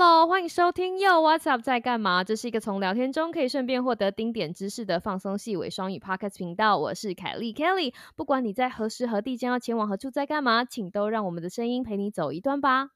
[0.00, 2.22] Hello，欢迎收听 Yo What's Up 在干嘛？
[2.22, 6.78] 这是一个从聊天中可以顺便获得丁点知识的放松细微双语 Podcast 频道。
[6.78, 7.92] 我是凯莉 Kelly。
[8.14, 12.90] 不管你在何时何地将要前往何处，在干嘛，请都让我们的声音陪你走一段吧。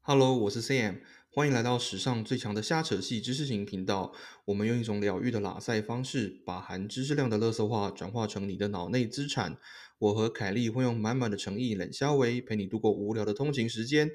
[0.00, 4.12] Hello，我是 Sam，欢迎来到史上最强的瞎扯系知识型频道。
[4.46, 9.56] 我们用一种疗愈的拉塞方式，把含知识量的垃圾话转化成你的脑内资产。
[10.00, 14.10] 我和凯莉会用满满的诚意、冷笑维陪你度过无聊的通勤时间。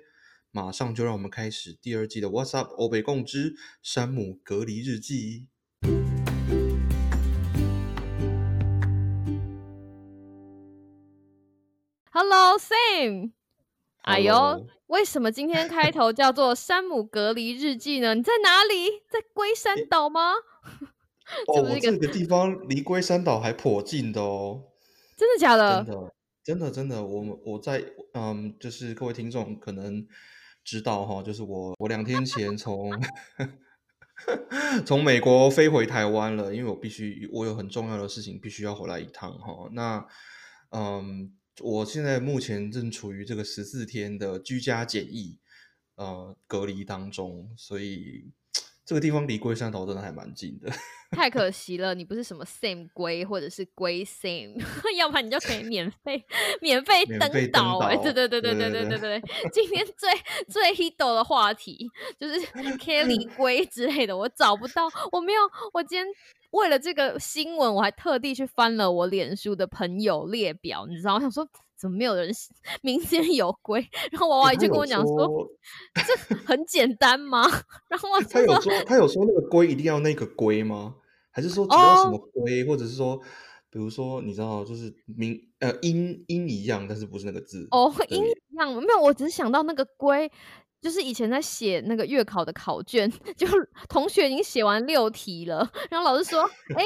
[0.56, 5.48] 马上就让我们开始第二季的 What's Up 欧北共之山姆隔离日记。
[12.12, 13.32] Hello Sam，
[14.04, 18.14] 哎呦为什么今天开头叫做山姆隔离日记呢？
[18.14, 19.02] 你在哪里？
[19.10, 20.34] 在龟山岛吗？
[21.48, 24.66] 哦， 这个地方离龟山岛还颇近的哦，
[25.18, 25.84] 真的假的？
[25.84, 26.12] 真的，
[26.44, 30.06] 真的，真的，我们我在嗯，就是各位听众可能
[30.64, 32.92] 知道哈，就是我我两天前从
[34.86, 39.70] 从美国飞回台湾了，因为我必须我有很重要的事情必须要回来一趟哈。
[39.74, 40.06] 那
[40.70, 45.40] 嗯，我现在目前正处于这个十四天的居家检疫
[45.96, 48.32] 呃隔离当中，所以
[48.86, 50.72] 这个地方离龟山岛真的还蛮近的。
[51.12, 54.60] 太可惜了，你不是什么 Sam 龟或者是龟 Sam，
[54.98, 56.24] 要不然你就可以免费
[56.60, 57.20] 免费登
[57.52, 60.10] 岛哎、对岛对对对对对对对对对，今天最
[60.48, 61.88] 最 hit 的话题
[62.20, 62.40] 就是
[62.78, 65.40] Kelly 龟之类的，我找不到，我没有，
[65.74, 66.06] 我今天。
[66.54, 71.44] 为了这个新闻，我还特地去翻了我脸书的朋友列表，你知道，我想说
[71.84, 72.32] 怎么没有人
[72.82, 73.86] 民间 有龟？
[74.10, 75.28] 然后娃娃鱼就跟我讲说，
[75.94, 77.44] 这很简单吗？
[77.92, 80.96] 然后他有说说他有说那个龟一定要那个龟吗？
[81.30, 83.18] 还是说只要什哦么龟，或者是说，
[83.70, 87.68] 比如说你知道，就是名呃音音一样，但是不是那个字？
[87.72, 90.32] 哦，对音一样，没有，我只是想到那个龟，
[90.84, 93.48] 就是以前在写那个月考的考卷， 就
[93.88, 96.42] 同学已经写完六题了，然后老师说
[96.76, 96.84] ：“哎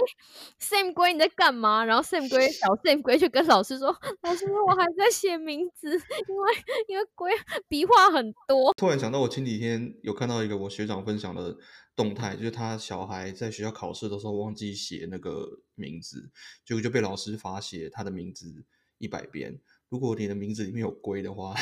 [0.61, 3.87] ，Sam 龟你在干嘛？”然后 Sam 龟小 Sam 龟就跟老师说
[4.21, 6.53] ：“老师，我还在写名字，因为
[6.87, 7.31] 因为龟
[7.67, 8.71] 笔画很多。
[8.75, 11.57] 突然想到，我前几天有看到一个我学长分享的
[11.95, 16.29] 动态，就是他小孩在学校考试的时候忘记写那个名字，
[16.63, 18.63] 结果就被老师罚写他的名字
[18.99, 19.59] 一百遍。
[19.89, 21.53] 如果你的名字里面有龟的话，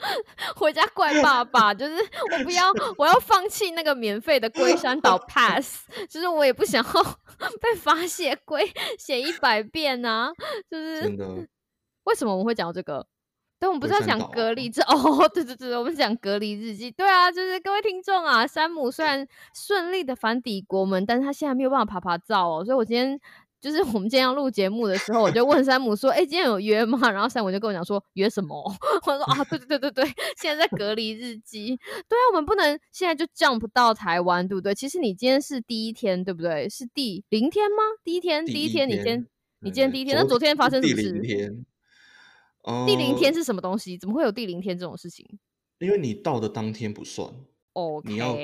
[0.56, 1.94] 回家怪爸爸，就是
[2.32, 7.02] 我不要，我要放弃那个免费的龟山岛 pass， 就是我也不想要
[7.60, 8.66] 被罚写龟
[8.98, 10.32] 写一百遍啊，
[10.70, 11.46] 就是真的
[12.04, 13.06] 为什么我们会讲到这个？
[13.60, 16.90] 对，我们不是要讲隔离日哦，对对对，我们讲隔离日记。
[16.90, 23.20] 对啊，就是各位听众啊，山姆虽然顺利的反抵国门，但是他现在没有办法爬爬照哦，所以我今天。
[23.64, 28.54] 就是我们今天要录节目的时候，我就问山姆说：“哎、今天有约吗？”然后山姆就跟我讲说：“约什么？”
[29.06, 31.68] 我说：“啊，对对对对对，现在在隔离日记。
[32.06, 34.74] 对啊，我们不能现在就 jump 到台湾，对不对？
[34.74, 36.68] 其实你今天是第一天，对不对？
[36.68, 37.76] 是第零天吗？
[38.04, 39.26] 第一天，第一天，你今天
[39.60, 41.08] 你今天第一天，那昨天发生什第么事？
[41.12, 41.64] 零天，
[42.86, 43.96] 第零天呃是什么东西？
[43.96, 45.26] 怎么会有第零天这种事情
[45.78, 47.32] 因为你到的当天不算，
[48.04, 48.36] 你要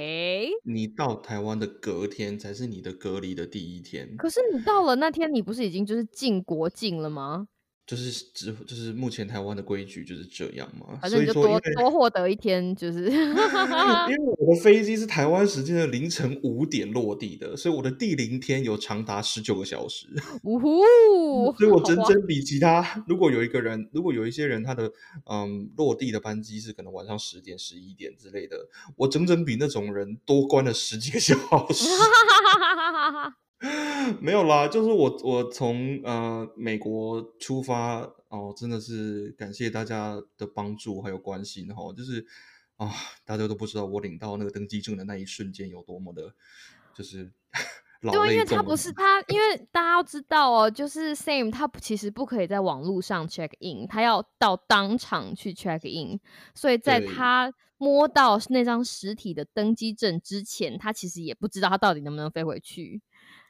[0.65, 7.47] 你到台湾的隔天才是你的隔离的第一天，可是你到了那天，你不是已经就是进国境了吗？
[7.91, 10.97] 就是只就是目前台湾的规矩就是这样嘛。
[11.03, 20.07] 反所以就多多获得一天，就是因为我的飞机是台湾时间的凌晨五点落地的，所以我的第零天有长达十九个小时。
[20.45, 24.93] 呜呼，所以我整整比其他，如果有一个人，如果有一些人他的
[25.29, 28.57] 嗯落地的班机是可能晚上十点、十一点之类的，
[28.95, 31.35] 我整整比那种人多关了十几个小
[31.73, 31.89] 时。
[34.21, 42.25] 没有啦，就是我我从呃美国出发哦，真的是感谢大家的帮助还有关心哈，就是
[42.77, 42.91] 啊，
[43.25, 46.35] 大家都不知道我领到那个登机证的那一瞬间有多么的，
[46.95, 47.31] 就是
[48.01, 56.19] 老对，因为他不是 他，因为大家要知道哦，就是 Sam 他其实不可以在网络上 check in，他要到当场去 check in，
[56.55, 63.03] 所以在他摸到那张实体的登机证之前，他其实也不知道他到底能不能飞回去。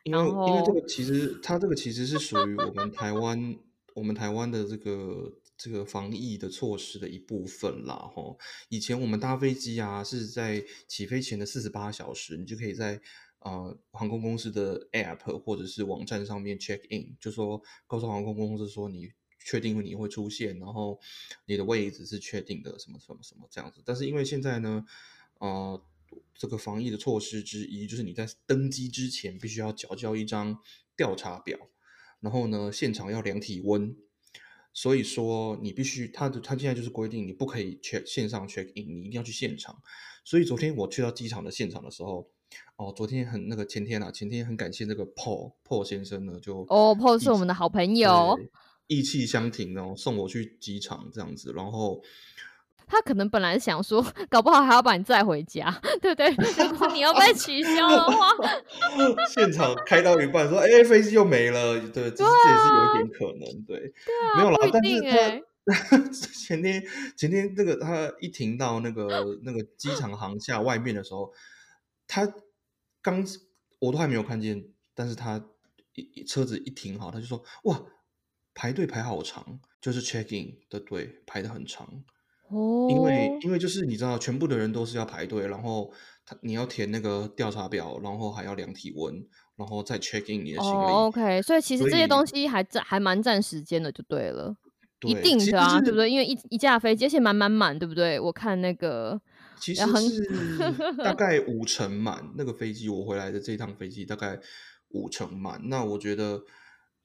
[0.05, 3.57] 因为因为这个其实它这个其实是属于我们台湾
[3.95, 8.39] 我们台湾的这个这个防疫的措施的一部分啦，吼。
[8.69, 13.01] 以前我们搭飞机啊是在起飞前的四十八小时，你就可以在
[13.41, 19.11] 呃航空公司的 app 或者是网站上面 check in，就说告诉航空公司说你
[19.45, 20.99] 确定你会出现，然后
[21.47, 23.83] 你的位置是确定的，什么什么什么这样子。
[23.85, 24.85] 但是因为现在呢，
[25.39, 25.83] 呃，
[26.35, 30.59] 这个防疫的措施之一就是你在登机之前必须要缴交一张
[30.97, 31.59] 调查表，
[32.21, 33.95] 然后呢，现场要量体温。
[34.73, 39.83] 所以说你必须，他的他现在就是规定你不可以 check 线上 check in，你一定要去现场。
[40.25, 42.31] 所以昨天我去到机场的现场的时候，
[42.77, 48.39] 哦，昨天很那个前天啊，前天很感谢那个 Paul Paul 先生呢，就哦，Paul 是我们的好朋友，
[48.87, 52.03] 意气相挺哦，送我去机场这样子，然后。
[52.91, 55.71] 他可能本来想说，搞不好还要把你载回家，
[56.03, 56.29] 对不对？
[56.69, 58.29] 如果你要被取消的话，
[59.33, 64.59] 现场开到一半说：“哎，飞机又没了。”对，这也是有一点可能，对，对啊，没有啦。
[64.73, 65.01] 但是
[65.67, 65.99] 他
[66.45, 66.83] 前天
[67.17, 71.33] 前天那个他一停到那个那个机场航厦外面的时候，
[72.09, 72.27] 他
[73.01, 73.25] 刚
[73.79, 74.65] 我都还没有看见，
[74.95, 75.41] 但是他
[75.95, 77.81] 一车子一停好，他就说：“哇，
[78.53, 82.03] 排队排好长，就是 check in 的队排的很长。”
[82.51, 85.93] 哦，因为因为就是你知道，全部的人都是要排队，然后
[86.27, 89.15] 他你要填那个调查表，然后还要量体温，
[89.57, 90.91] 然后再 check in 你的行李。
[90.93, 94.57] OK，所以其实这些东西还占还蛮占时间的，就对了，
[95.03, 96.11] 一定的啊，对不对？
[96.11, 98.19] 因为一一架飞机而且满满满，对不对？
[98.19, 99.21] 我看那个
[99.61, 100.73] 其实是
[101.05, 104.37] 大 概五成满，那个飞机我回来的这趟飞机大概
[104.89, 105.61] 五成满。
[105.69, 106.43] 那我觉得，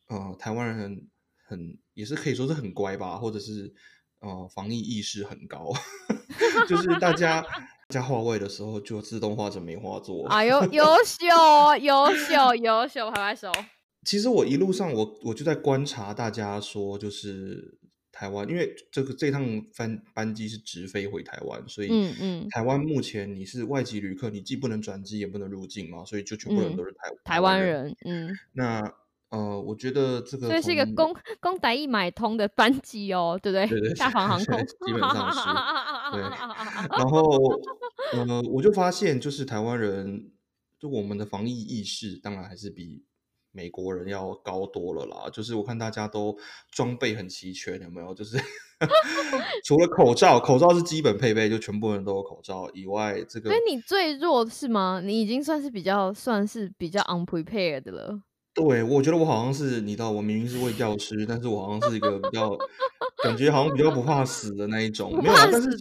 [0.07, 1.07] 呃，台湾人很
[1.47, 3.71] 很也是可以说是很乖吧，或者是。
[4.19, 5.71] 哦，防疫意识很高，
[6.67, 7.45] 就是大家
[7.89, 10.27] 加话位的时候就自动化成梅花座。
[10.29, 13.51] 哎呦， 优秀，优秀，优秀，拍拍手。
[14.03, 17.77] 其实我一路上我我就在观察大家说，就是
[18.11, 19.43] 台湾，因为这个这趟
[19.77, 27.95] 班班机是直飞回台湾，所以嗯嗯，台湾目前你是外籍旅客，你既不能转机也不能入境嘛，所以就全部人都是台台湾人。
[28.05, 28.93] 嗯，那。
[29.35, 33.67] 呃，我觉得这个所以是一个公公台一买通的班机哦，对不对？
[33.67, 35.39] 对对，大航航空基本上是。
[36.13, 37.21] 对，然后
[38.13, 40.31] 呃，我就发现，就是台湾人，
[40.79, 43.03] 就我们的防疫意识，当然还是比
[43.51, 45.29] 美国人要高多了啦。
[45.33, 46.37] 就是我看大家都
[46.71, 48.13] 装备很齐全，有没有？
[48.13, 48.37] 就是
[49.65, 53.49] 除了口罩，口罩是基本配备，就全部人都有口罩以外，这个。
[53.49, 55.01] 所以你最弱是吗？
[55.03, 58.21] 你已经算是比较算是比较 unprepared 的了。
[58.55, 62.57] 对，我觉得我好像是，你知道，我明明是位教师，但是我好像是一个比较
[63.21, 65.77] 感觉好像比较不怕死的那一 种，没有，但是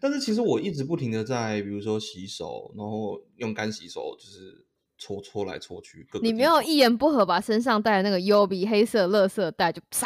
[0.00, 4.66] 但是其实我一直不停的在，比如说洗手，然后用干洗手，就是
[4.98, 6.04] 搓搓来搓去。
[6.20, 10.04] 你没有一言不合把身上带的那个 U B 黑色垃圾袋就啪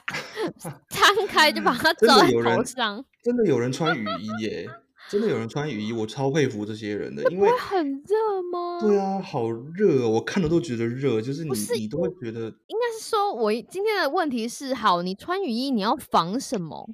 [0.90, 3.02] 摊开，就把它罩在头上。
[3.24, 4.68] 真的有人穿雨衣耶。
[5.12, 8.80] 真的有人穿雨衣，我超佩服这些人的，因为很热吗？
[8.80, 11.20] 对啊，好热，我看了都觉得热。
[11.20, 16.88] 就是你，你都会觉得，应该是说，我今天的问题是，好，你穿雨衣，你要防什么？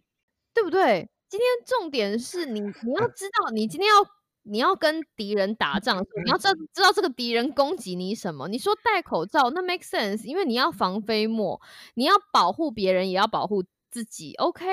[0.53, 1.09] 对不对？
[1.29, 3.95] 今天重点是你，你要知道，你今天要
[4.43, 8.49] 你要跟敌人打仗，你要知道知道这个敌人攻击你什么。
[8.49, 11.61] 你说戴口罩，那 make sense，因为你要防飞沫，
[11.95, 13.63] 你要保护别人，也要保护。
[13.91, 14.65] 自己 OK，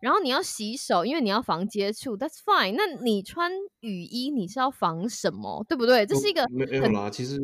[0.00, 2.74] 然后你要洗手，因为你要防接触，That's fine。
[2.76, 3.50] 那你穿
[3.80, 5.64] 雨衣，你是要防什么？
[5.68, 6.04] 对不对？
[6.04, 7.08] 这是一个没有啦。
[7.08, 7.38] 其实，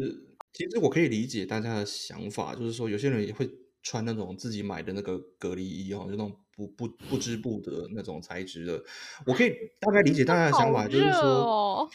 [0.53, 3.49] 其实我可以理解大家的想法，就是说有些人也会
[3.83, 8.83] 穿那种自己买的那个隔离衣哦，就那种不不不织布的那种材质的。
[9.27, 9.51] 我可以
[9.81, 11.89] 大概理解大家的想法，就是说，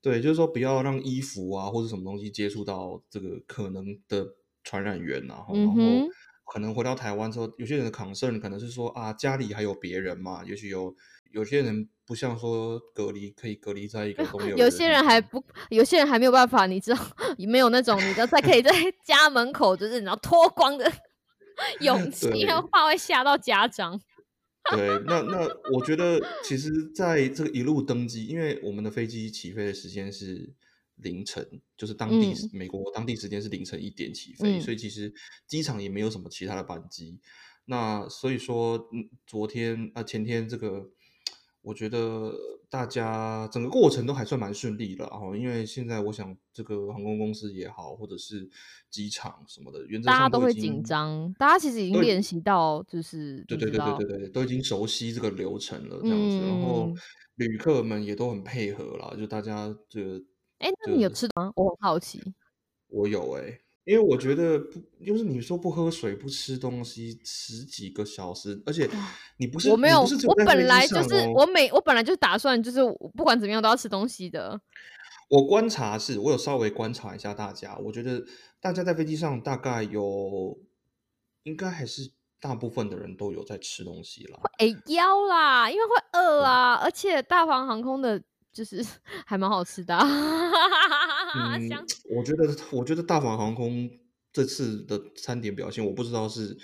[0.00, 4.26] 对，就是说不要让衣服啊或者什么东西接触到这个可能的
[4.62, 5.82] 传染源啊，然后。
[6.46, 10.44] 可能回到台湾之后，有些人的 concern 可能是说啊，家里还有别人嘛？
[10.44, 10.94] 也许有
[11.32, 16.98] 有些人不像说隔离可以隔离在一个公 有，有些人还不，有些人还没有办法，你知道，
[17.48, 18.70] 没有那种你的在可以在
[19.04, 20.90] 家门口就是你要脱光的
[21.80, 24.00] 勇气，因为怕会吓到家长。
[24.70, 30.54] 对，那那我觉得其实在这个一路登机，因为我们的飞机起飞的时间是。
[30.96, 35.12] 凌晨就是当地美国当地时间是凌晨一点起飞，所以其实
[35.46, 37.20] 机场也没有什么其他的班机。
[37.66, 40.88] 那所以说，嗯，昨天啊前天这个，
[41.62, 42.32] 我觉得
[42.70, 45.36] 大家整个过程都还算蛮顺利的哦。
[45.36, 48.48] 因为现在我想，这个航空公司也好，或者是
[48.88, 51.34] 机场什么的，原则上大家都会紧张。
[51.38, 56.38] 大家其实已经练习到，就是对对对对对对，都已经熟悉这个流程了这样子。
[56.46, 56.94] 然后
[57.34, 60.24] 旅客们也都很配合啦，就大家这个。
[60.58, 61.52] 哎，那你有吃吗？
[61.56, 62.22] 我很好奇。
[62.88, 68.88] 我有哎，因为我觉得不，就是你说不喝水、不吃东西十几个小时，而且
[69.36, 72.80] 你不是我没有，我本来就是我每我本来就打算就是
[73.14, 74.58] 不管怎么样都要吃东西的。
[75.28, 78.24] 我观察是，我有稍微观察一下大家，我觉得
[78.60, 80.58] 大家在飞机上大概有，
[81.42, 84.40] 应该还是大部分的人都有在吃东西了。
[84.58, 88.22] 哎，腰啦，因为会饿啊，而且大黄航空的。
[88.56, 88.82] 就是
[89.26, 89.94] 还蛮好吃的，
[91.36, 91.70] 嗯，
[92.16, 93.90] 我觉得我觉得大华航空
[94.32, 96.56] 这次的餐点表现，我不知道是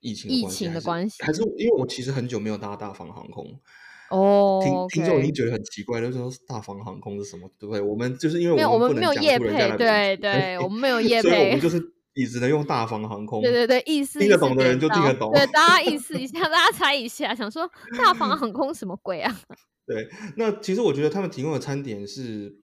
[0.00, 1.40] 疫情疫情的关系还是。
[1.56, 5.34] 因为我其实很久没有搭大方航空，听哦听听众已经。
[5.34, 7.80] 觉得很奇怪，就说大房航空是什么，对不对？
[7.80, 11.50] 我们就是因为，我们我们没有能讲出人家业配，对对， 我们没有业所以我配。
[11.52, 11.80] 们就是
[12.14, 15.32] 也只能用大方航空，对对对，意思听得懂的人，就听得懂。
[15.32, 19.40] 对，大家意思一下，大家猜一下，想说大方航空什么鬼啊？
[19.86, 22.56] 对，那其实我觉得他们提供的餐点是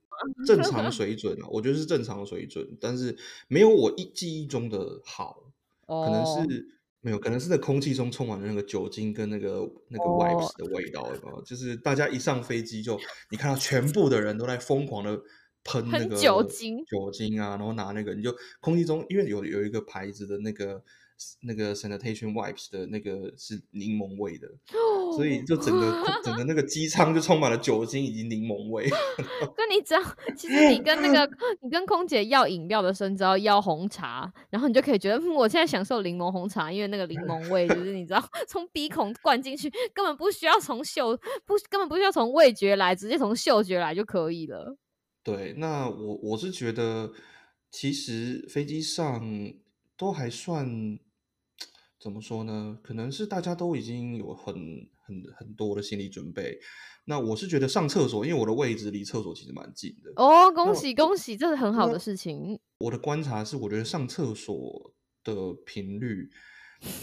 [0.46, 5.36] 正常水准啊，我觉得是正常水准，但是没有我一记忆中的好，
[5.86, 6.68] 可能哦，是
[7.02, 11.42] 没有，可能是在空气中充满了那个酒精跟那个那个哦，wipes 的味道，有没有？
[11.44, 13.00] 就是大家一上飞机就，
[13.30, 15.22] 你看到全部的人都在疯狂的
[15.68, 16.78] 喷那个酒精。
[16.86, 20.82] 酒精啊，然后拿那个，你就空气中，因为有有一个牌子的那个
[21.42, 24.48] 那个 sanitation wipes 的那个是柠檬味的，
[25.16, 28.88] 所以就整个整个那个机舱就充满了酒精以及柠檬味。
[29.58, 30.02] 跟你讲，
[30.38, 31.30] 其实你跟那个
[31.62, 44.78] 你跟空姐要饮料的时候，你只要要红茶，然后你就可以觉得，嗯，我现在享受柠檬红茶，因为那个柠檬味就是你知道 从鼻孔灌进去，根本不需要从嗅不根本不需要从味觉来，直接从嗅觉来就可以了。
[45.28, 47.12] 对，那我我是觉得，
[47.70, 49.54] 其实飞机上
[49.98, 50.98] 都还算，
[52.00, 52.80] 怎么说呢？
[52.82, 54.56] 可能是大家都已经有很
[55.04, 56.58] 很很多的心理准备。
[57.04, 60.14] 那我是觉得上厕所，因为我的位置离厕所其实蛮近的。
[60.16, 62.58] 哦，恭喜恭喜，这是很好的事情。
[62.80, 64.94] 我的观察是，我觉得上厕所
[65.26, 66.30] 的频率，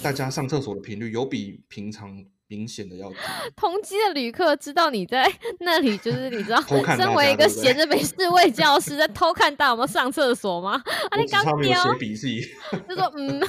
[0.03, 3.17] 大家上厕所的频率有比平常明显的要低。
[3.57, 6.61] 同机的旅客知道你在 那里，就是你知道，
[6.97, 10.73] 身为一个 闲着没事卫教师，在偷看大家有没有上厕所吗？
[10.73, 10.83] 啊，
[11.13, 12.41] 我你刚只差没有丢，写笔记。
[12.89, 13.41] 就说嗯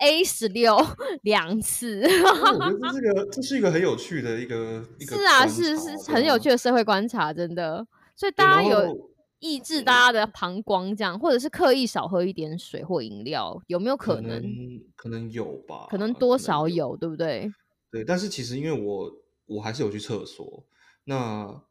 [0.00, 0.76] ，A 十六
[1.22, 2.00] 两次。
[2.00, 7.86] 因为我觉得这是个这是一个很有趣的一个一个是啊，是，是很有趣的社会观察，真的。
[8.16, 14.50] 所以大家有抑制大家的膀胱，这样，或者是刻意少喝一点水或饮料，有没有可可能能？
[14.94, 17.50] 可能有吧，可能多少有，对不对？
[17.90, 19.12] 对，但是其实因为我
[19.46, 20.64] 我还是有去厕所，
[21.04, 21.62] 那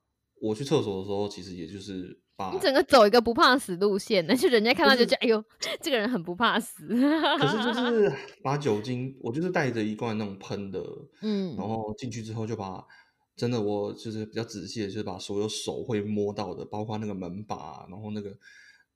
[0.42, 5.44] 我去厕所的时候，其实也就是把你，整个走一个不怕死路线，那就人家看到就是觉得，哎呦，
[5.82, 6.88] 这个人很不怕死。
[6.88, 10.80] 可是就 是把酒精，我就是带着一罐那种喷的，
[11.22, 12.86] 嗯然嗯，后进去之后就把。
[13.36, 18.38] 真的，我就是比较仔细的，就是把所有手会摸到的，包括那个门把啊，然后那个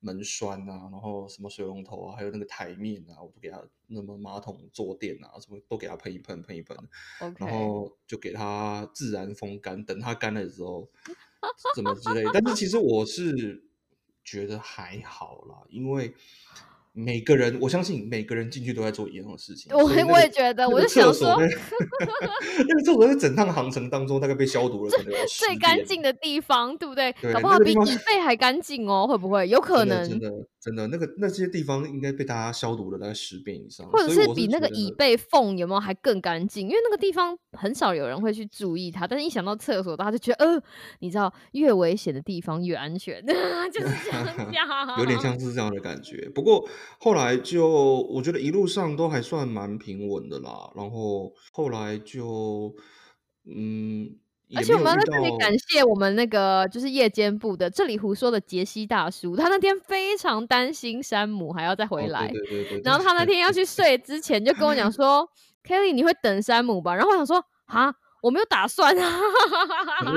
[0.04, 6.78] 门栓啊，然后什么水龙头啊，还有那个台面啊，我都给他，那么马桶坐垫啊，什么都给他喷一喷，喷一喷，
[7.40, 10.90] 然后就给它自然风干，等它干了之后，
[11.74, 12.24] 怎么之类。
[12.34, 13.64] 但是其实我是
[14.26, 16.14] 觉得还好啦，因为
[16.94, 21.50] 每个人，我相信每个人进去都在做一样的事情，我我也觉得，我那个就想说，厕所在
[22.68, 25.84] 那个厕所在整趟航程当中大概被消毒了，可能有十最干。
[25.84, 27.14] 净的地方，对不对？
[27.22, 29.46] 对，搞不好比椅背还干净哦，会不会？
[29.48, 30.32] 有可真的真，的
[30.62, 36.68] 真的那个那些地方应该被大家消毒了大概十遍以上，或者是是比那个椅背缝有没有还更干净？
[36.70, 40.64] 因为那个地方很少有人会去注意它，但是一想到厕所，大家就觉得，呃，
[41.00, 43.22] 你知道，越危险的地方越安全，
[43.74, 44.46] 就是这样讲。
[45.00, 46.30] 有点像是这样的感觉。
[46.34, 46.66] 不过
[47.00, 47.68] 后来就
[48.10, 52.74] 我觉得一路上都还算蛮平稳的啦，然后后来就
[53.46, 54.10] 嗯
[54.56, 65.28] 而且我们要没有遇在这里感，谢我们那个就是夜间部的这里胡说的杰西大叔，他那天非常担心山姆还要再回哦，对来，对对对然后他那天要去睡之前就跟我讲 说
[65.66, 66.94] ，Kelly 你会等山姆吧？
[66.96, 69.20] 然后我想说，啊，我没有打算啊，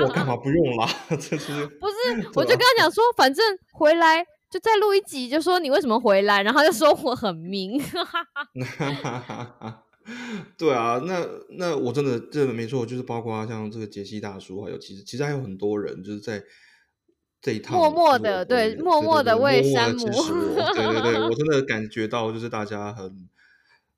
[0.01, 0.87] 我干嘛不用啦？
[1.09, 3.43] 这是不是，我就跟他讲说，反正
[3.73, 7.79] 回来就再录一集，就说你为什么回来，然后他就说我很明，
[10.57, 11.25] 对啊，那
[11.57, 16.41] 那我真的真的没错，就是包括像这个杰西大叔，还有其实其实还有很多人就是在
[17.41, 23.27] 这一趟默默的对，默默的为山姆，对对对， 我真的感觉到就是大家很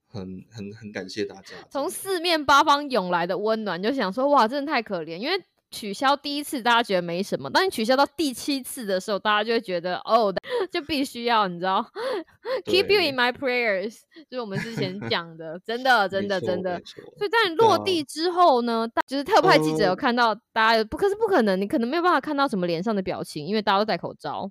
[0.07, 5.17] 很很很感谢大家，从四面八方涌来的温暖，就想说哇，真的太可怜。
[5.17, 5.39] 因为
[5.71, 10.33] 取消第一次大家觉得没什么，当你取消到第七次的时候，大家就会觉得哦，
[10.71, 11.85] 就必须要你知道，
[12.65, 13.99] keep you in my prayers，
[14.29, 16.81] 就是我们之前讲的，真的真的真的
[17.17, 19.99] 所以在你落地之后呢，大就是特派记者有呃。
[19.99, 24.49] 看到大家有不，可是不可能，你可能没有办法看到什么脸上的表情，因为大家都戴口罩。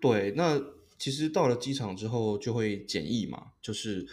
[0.00, 0.58] 对，那
[0.96, 4.06] 其实到了机场之后就会检疫嘛，就是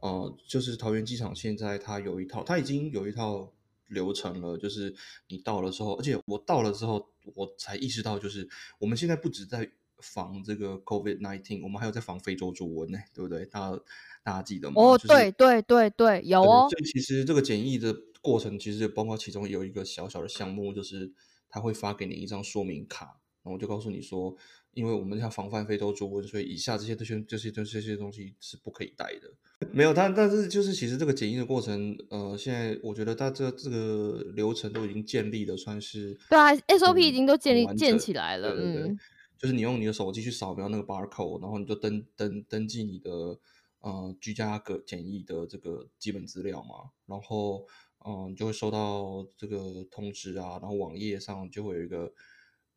[0.00, 3.52] 呃，就是桃园机场现在它有一套，它已经有一套
[3.92, 4.94] 流程了，就是
[5.28, 13.44] 你到了之后，而且我到了之后，我才意识到，就是我们现在不止在防这个 COVID nineteen，我们还有在防非洲猪瘟呢，对不对？
[13.46, 13.82] 大家
[14.24, 14.82] 大家记得吗？
[14.82, 21.12] 哦，就是对对对对，有对，哦，所以其实这个检疫的过程，其实包括其中有一个小小的项目，就是
[21.48, 24.34] 他会发给你一张说明卡，然后就告诉你说，
[24.74, 29.30] 因为我们要防范非洲猪瘟，所以以下这些这些这些这些这些东西是不可以带的。
[29.70, 38.38] 没有，但但是就是其实这个检疫的过程，呃，现在我觉得它这这个流程都已经建立的算是对啊，SOP 已经都建立建起来。
[38.38, 38.98] 了，对对对，嗯，
[39.38, 43.38] 就是你用你的手机去扫描那个 barcode，然后你就登登登记你的
[43.80, 47.64] 呃居家隔检疫的这个基本资料嘛，然后
[48.04, 52.12] 嗯、呃你就会收到这个通知啊，然后网页上就会有一个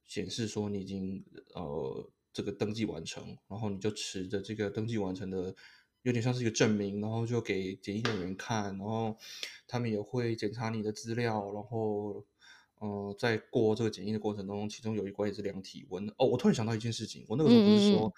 [0.06, 5.56] 显示说你已经呃这个登记完成，然后你就持着这个登记完成的。
[6.06, 9.18] 有点像是一个证明，然后就给检疫人员看，然后
[9.68, 12.24] 他们也会检查你的资料，然后
[12.78, 16.08] 呃，在过这个检疫的过程中，其中有一关也是量体温。
[16.20, 18.14] 哦，我突然想到一件事情，我那个时候不是嗯嗯说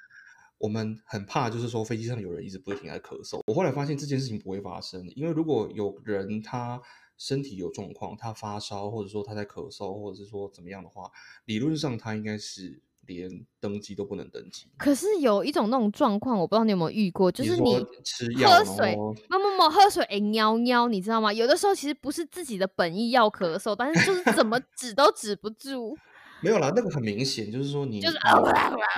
[0.57, 3.39] 我们很怕，就是说飞机上有人一直不停在咳嗽。
[3.47, 6.81] 我后来发现这件事情不会发生，因为如果有人他
[7.17, 11.11] 身体有状况，他发烧，或者说他在咳嗽，或者是说怎么样的话，
[11.45, 14.67] 理论上他应该是连登机都不能登机。
[14.77, 21.31] 可是有一种那种状况，我不知道你有没有遇过，就是你吃药，喝水，后没有没有没有喝水，哎、尿尿，你知道吗？
[21.31, 25.97] 有的时候其实不是自己的本意要咳嗽，但是就是怎么止都止不住，
[26.43, 28.17] 没有啦，那个很明显，就是说你就是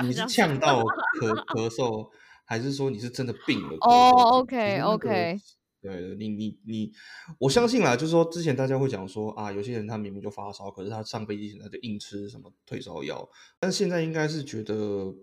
[0.01, 2.09] 你你是呛到咳 咳嗽，
[2.43, 5.39] 还是说你是真的病了咳哦嗽？，OK，OK
[5.81, 6.91] 对你你你，
[7.37, 13.27] 我相信啦，就是说之前大家会讲说啊，有些人他明明就发烧，可是他上飞机前他就硬吃什么退烧药，
[13.59, 15.13] 但现在应该是觉得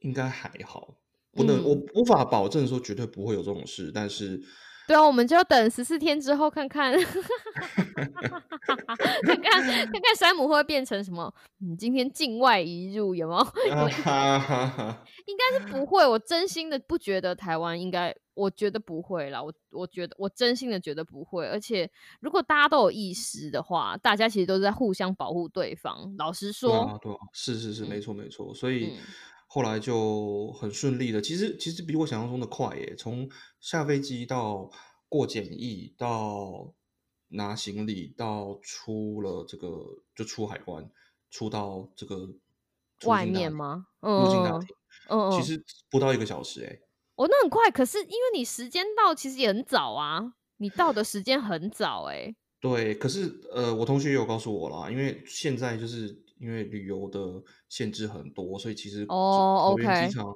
[0.00, 0.96] 应该还好，
[1.32, 4.38] 不能、我嗯无法保证说绝对不会有这种事，但是
[4.92, 6.92] 对啊，我们就等十四天之后看看，
[8.66, 11.32] 看看看看山姆会变成什么？
[11.62, 13.40] 嗯，今天境外移入有没有？
[13.74, 26.14] 啊 哈哈哈，应该是不会，我真心的不觉得台湾应该，我觉得不会啦，我我觉得我真心的觉得不会，而且如果大家都有意识的话，大家其实都是在互相保护对方。
[26.18, 28.98] 老实对说，啊，对啊，是是是，没错没错，所以嗯
[29.54, 33.28] 后来就很顺利的，其实其实比我想象中的快耶，从
[33.60, 34.70] 下飞机到
[35.10, 36.72] 过检疫，到
[37.28, 39.84] 拿行李，到出了这个
[40.16, 40.90] 就出海关，
[41.30, 42.30] 出到这个
[43.04, 43.26] 外？
[43.26, 43.88] 面吗？
[44.00, 44.74] 嗯入境大厅，
[45.10, 46.80] 嗯嗯，其实不到一个小时哎，
[47.16, 60.26] 哦，那很快，可是因为你时间到，其实也很早啊，你到的时间很早哎、对，可是呃，我同学也有告诉我啦，因为现在就是因为旅游的限制很多，所以其实哦，OK 机场，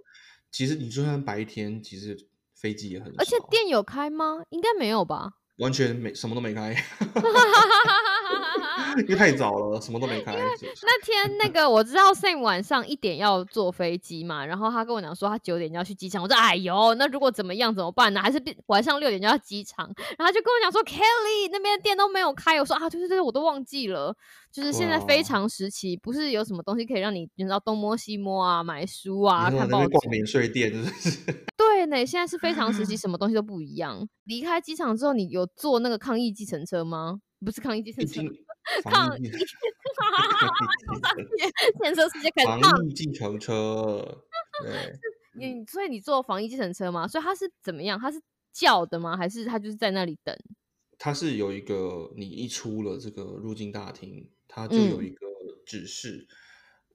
[0.52, 2.16] 其实你就算白天，其实
[2.54, 4.42] 飞机也很而且，店有开吗？
[4.50, 5.32] 应该没有吧？
[5.56, 6.74] 完全没什么都没开，
[9.02, 10.32] 因为太早了，什么都没开。
[10.32, 18.20] 是那天那个我知道 Sam 晚上一点要坐飞机嘛，然后他跟我讲说他九点就要去机场，我说哎呦，那如果怎么样怎么办呢？
[18.20, 19.86] 还是变晚上六点就要机场，
[20.18, 24.14] 然后他就跟我讲说 Kelly 那边店都没有开，我说啊对对对，我都忘记了，
[24.52, 30.10] 就是现在非常时期，不是有什么东西可以让你你知道东摸西摸啊，买书啊，看报纸逛。
[30.10, 31.44] 免税店，是不 是？
[31.56, 34.06] 对呢，现在是非常时期， 什么东西都不一样。
[34.24, 37.20] 离开机场之后，你有坐那个抗疫计程车吗？
[37.44, 38.22] 不是抗疫计程车，
[38.82, 39.42] 防疫疫防
[41.82, 44.24] 建设世界开始防抗疫计程车，
[44.62, 44.92] 对，
[45.38, 47.06] 你，所以你坐防疫计程车吗？
[47.06, 47.98] 所以他是怎么样？
[47.98, 48.20] 他是
[48.52, 49.16] 叫的吗？
[49.16, 50.36] 还是他就是在那里等？
[50.98, 55.26] 它是有一个，你一出了这个入境大厅，它就有嗯一个
[55.66, 56.26] 指示，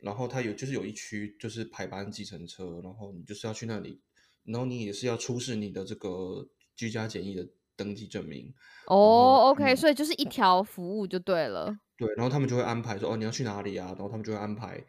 [0.01, 4.01] 然后它有就是有一区就是排班计程车，然后你就是要去那里，
[4.43, 8.53] 然后你也是要出示你的这个居家检疫的登记证明，
[8.87, 11.75] 哦，OK，嗯所以就是一条服务就对了。
[11.97, 13.87] 对，然后他们就会安排说，哦，你要去哪里啊？
[13.89, 14.83] 然后他们就会安排，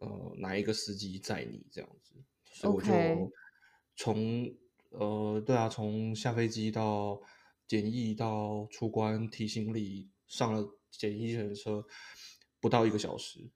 [0.00, 2.14] 呃，哪一个司机载你这样子。
[2.44, 3.32] 所以我就
[3.96, 4.48] 从
[4.90, 7.20] 呃，对啊，从下飞机到
[7.66, 11.84] 检疫到出关提行李，上了检疫程车，
[12.60, 13.50] 不到一个小时。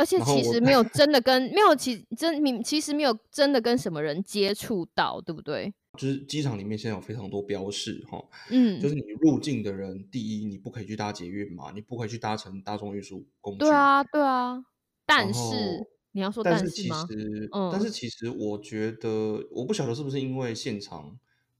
[0.00, 5.72] 而且其实没有真的跟没有其真你其实没有真的跟什么人接触到，对不对？
[5.98, 13.58] 就是机场里面现在有非常多标示哈，嗯，就是你入境的人，第一你不可以去搭捷运嘛，你不可以去搭乘大众运输工具。
[13.58, 14.64] 对啊，对啊。
[15.04, 15.40] 但是
[16.12, 17.06] 你要说但是其但是吗？
[17.10, 21.18] 实，嗯但是其实我觉得，我不晓得是不是因为现场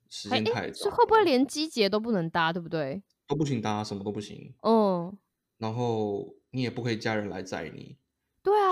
[0.08, 3.02] 时，间太早是会不会连机捷都不能搭，对不对？
[3.26, 5.16] 都不行搭，什么都不行，嗯，
[5.58, 7.96] 然后你也不可以家人来载你，对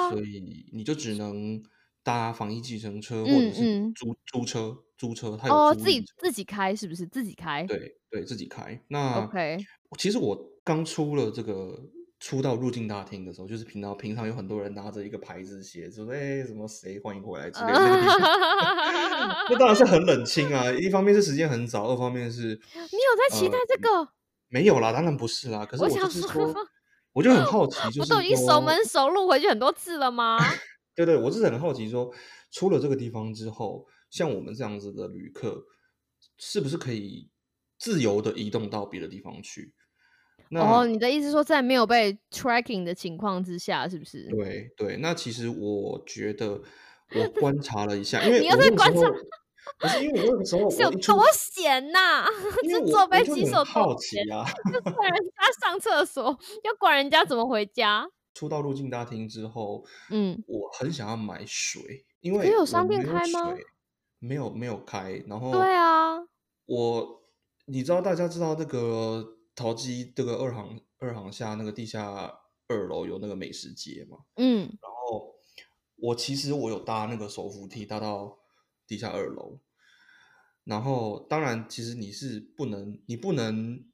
[0.09, 1.63] 啊，所以你就只能
[2.03, 7.07] 搭防疫计程车或者是租租车，租车，他有哦，自己自己开是不是？
[7.07, 8.81] 自己开对对，自己开。
[8.89, 9.59] 那，OK，
[9.99, 11.79] 其实我刚出了这个
[12.21, 17.79] 出到入境大厅的时候，就是平常平常有很多人拿着一个牌子写，说哎什么谁欢迎回来之类的，
[19.51, 20.73] 那当然是很冷清啊。
[20.73, 24.09] 一方面是时间很早，二方面是你有在期待呃这个？
[24.49, 25.67] 没有啦，当然不是啦。
[25.67, 26.55] 可是我就是说说，
[27.13, 30.39] 我就很好奇，就是我都已经熟门熟路回去很多次了吗？
[30.95, 32.13] 对对，我是很好奇说，
[32.51, 35.65] 出了这个地方之后，像我们这样子的旅客，
[36.39, 37.29] 是不是可以
[37.79, 39.75] 自由的移动到别的地方去？
[40.51, 44.29] 那哦，你的意思说在没有被 tracking 的情况之下，是不是？
[44.31, 46.63] 对对，那其实我觉得
[47.15, 49.11] 我观察了一下，因为你又我那个时在观察
[49.69, 52.27] 候不是因为我那个时候是有多闲呐、
[52.63, 53.95] 因为这坐飞机是有很好？
[53.97, 56.25] 奇啊，就管人家上厕所，
[56.65, 58.09] 要管人家怎么回家。
[58.35, 63.55] 出到入境大厅之后，嗯，我很想要买水，因可为我有商店开吗？
[64.21, 66.19] 没有没有开，然后对啊，
[66.67, 67.23] 我
[67.67, 72.33] 你知道大家知道那个陶机这个二行二行下那个地下
[72.69, 74.19] 二楼有那个美食街嘛？
[74.37, 75.35] 嗯，然后
[75.97, 78.39] 我其实我有搭那个手扶梯搭到
[78.89, 79.61] 地下二楼，
[80.65, 83.85] 然后当然其实你是不能，你不能，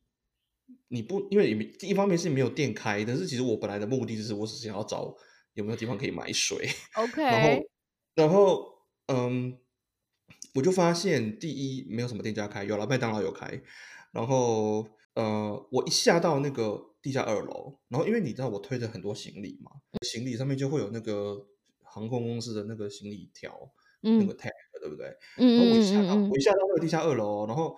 [0.88, 5.14] 你不因为你一方面是没有店开，但是其实我本来的目的就是我只是想要找
[5.54, 7.68] 有没有地方可以买水，OK， 然后
[8.14, 8.78] 然后
[9.08, 9.58] 嗯，
[10.54, 13.62] 我就发现第一没有什么店家开，有了麦当劳有开，
[14.12, 19.70] 然后呃，我一下到那个地下二楼，然后因为你知道我推着很多行李嘛，
[20.02, 21.46] 行李上面就会有那个
[21.82, 23.56] 航空公司的那个行李条，
[24.16, 24.26] 那嗯。
[24.26, 24.50] 个 tag，
[24.84, 25.06] 对不对？
[25.38, 27.74] 嗯然后我一嗯下到，我一下到那个地下二楼，然后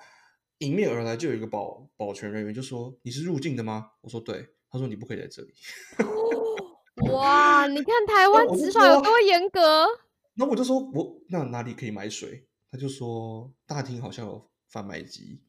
[0.58, 5.54] 迎面而来就有一个保保全人员就说：“你是入境的吗？”我说：“对。”他说：“你不可以在这里。
[5.98, 9.86] 嗯，哇，你看台那湾执法有多严格？”
[10.34, 15.40] 然后我就说：“我那哪里可以买水？”他就说：“大厅好像有贩卖机。”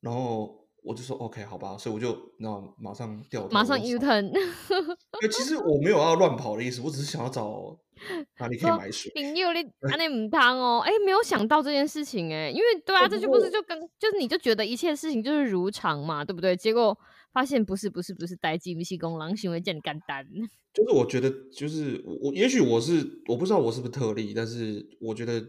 [0.00, 7.76] 然后我就说：“OK，好吧。”所以我就那马上掉头，马上 U 扫 turn，对，其实我没有要乱跑的意思，我只是想要找
[8.38, 9.10] 哪里可以说买水。
[9.14, 16.54] 朋友你安尼唔汤哦，哎，没有想到这件事情哎，因为对啊，这就不是过就跟就是你就觉得一切事情就是如常嘛，对不对？
[16.54, 16.96] 结果
[17.32, 20.24] 发现不是不是不是呆鸡不是公狼行为见简单，
[20.72, 25.40] 就是我觉得，就是我我也许我是我不知道我是不是特例，但是我觉得，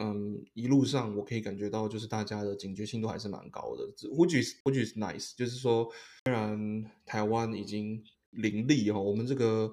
[0.00, 5.36] 嗯，一路上我可以感觉到，就是大家的警觉性都还是蛮高的这，which is which is nice。
[5.36, 5.90] 就是说，
[6.24, 9.72] 虽然台湾已经林立哦，我们这个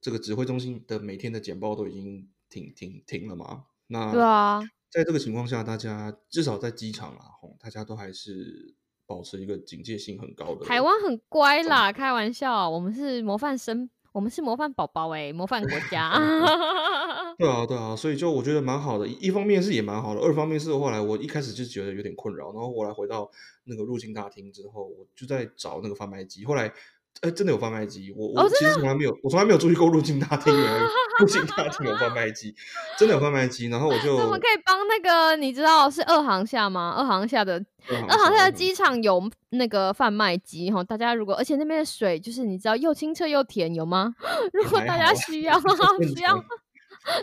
[0.00, 8.74] 这个指挥中心的每天的简报都已经停停停了嘛，那对啊，在这个情况下，大家至少在机场啊，吼，大家都还是
[9.06, 10.64] 保持一个警戒性很高的。
[10.64, 16.12] 台湾很乖啦，开玩笑，我们是模范生，我们是模范宝宝哎，模范国家。
[17.38, 19.06] 对啊，对啊，所以就我觉得蛮好的。
[19.06, 23.30] 一一方面是也蛮好的，二方面是后来我一开始就觉得有点困扰，然后后来回到
[23.64, 26.44] 那个入境大厅之后，我就在找那个贩卖机。
[26.44, 26.72] 后来，
[27.20, 28.12] 哎，真的有贩卖机。
[28.16, 30.80] 我我哦其实从来没有，我从来没有注意过入境大厅原来
[31.20, 32.54] 入境大厅有贩卖机，
[32.98, 33.68] 真的有贩卖机。
[33.68, 36.94] 然后我就那我们可以帮那个，你知道是二航下吗？
[36.96, 44.14] 二航下的二航下的机场有那个贩卖机哈，大家如果而且那边的水就是你知道又清澈又甜，有吗？
[44.52, 46.44] 如果大家需要 正需要常，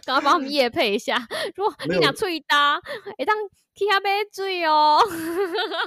[0.06, 1.28] 赶快帮我们夜配一下。
[1.56, 2.76] 如果你俩脆搭，
[3.17, 3.36] 哎，当
[3.74, 5.00] 去下杯醉哦。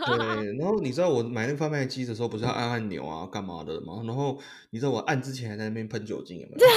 [0.06, 4.02] 对， 然后你知道我买那个贩卖机的时候，不是要按按钮啊，干嘛的嘛？
[4.06, 4.38] 然后
[4.70, 6.66] 你知道我按之前还在那边喷酒精，有没有？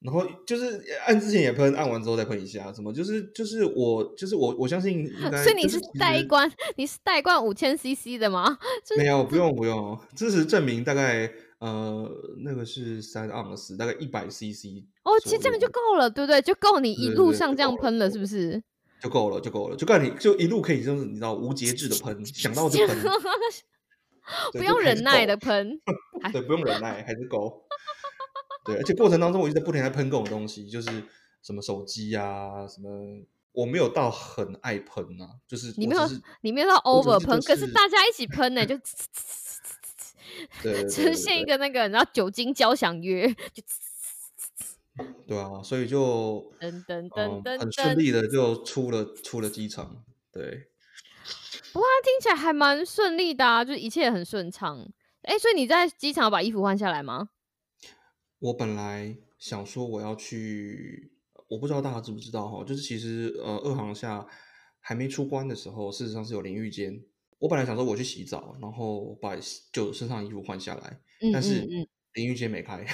[0.00, 8.56] 然后就是按之前也喷，按完之后再喷一下，什么就是就是我就是我我相信应该，所以你是带一罐，你是带一罐五千 CC 的吗？
[8.86, 16.40] 就是没有不用不用，这是证明大概呃那个是三盎司，大概一百 CC 哦，其实这样就够了，对不对？
[16.42, 18.62] 就够你一路上这样喷了，是不是？
[19.00, 22.96] 就够了就够了，就干你就一路可以就是你知道无节制的喷，想到就喷，
[24.52, 25.80] 不用忍耐的够喷。
[26.22, 27.64] 还对，不用忍耐，还是够。
[28.64, 30.90] 对，而且过程当中我一直在不停在喷各种东西，就是
[31.42, 32.88] 什么手机啊，什么
[33.52, 36.02] 我没有到很爱喷啊，就是你没有
[36.42, 38.76] 你没有到 over 是喷，可是大家一起喷呢、就
[40.60, 43.62] 呈对现一对个那个然后酒精交响乐，就
[45.26, 47.98] 对啊，所以就噔噔噔嗯噔很顺。
[47.98, 50.68] 利的就出了出了机场，对。
[51.72, 54.90] 不过它听起来还蛮顺利的啊，就一切很顺畅。
[55.22, 57.28] 哎，所以你在机场有把衣服换下来吗？
[58.38, 61.12] 我本来想说我要去，
[61.48, 64.26] 我不知道大家知不知道哈，就是其实呃二航下
[64.80, 67.04] 还没出关的时候，事实上是有淋浴间。
[67.38, 69.36] 我本来想说我去洗澡，然后把
[69.72, 71.66] 就身上衣服换下来，嗯但是
[72.14, 72.84] 淋浴间没开，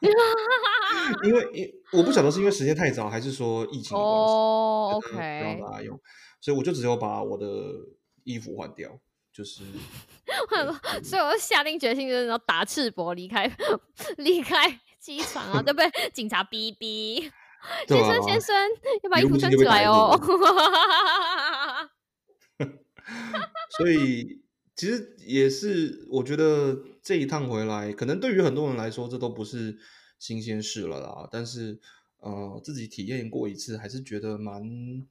[1.24, 6.00] 因为因我不晓得是因为时间太早，还是说疫情的关系，哦，OK，不让大家用，
[6.40, 7.46] 所以我就只有把我的
[8.24, 8.90] 衣服换掉，
[9.32, 9.62] 就是
[10.48, 13.50] 对所以我就下定决心，就是要打赤膊离开
[14.16, 16.10] 离开机场啊， 对不对？
[16.14, 17.30] 警察逼逼，
[17.86, 18.56] 先生啊先生
[19.02, 20.18] 要把衣服穿起来哦。
[23.76, 24.42] 所以
[24.74, 29.78] 其实也是，我觉得这一趟回来，可能对于很多人来说，这都不是
[30.18, 31.28] 新鲜事了啦。
[31.30, 31.80] 但是，
[32.18, 35.06] 呃，自己体验过一次，还是觉得蛮